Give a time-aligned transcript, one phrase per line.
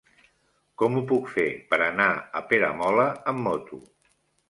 [0.81, 1.45] Com ho puc fer
[1.75, 2.09] per anar
[2.41, 3.85] a Peramola amb moto?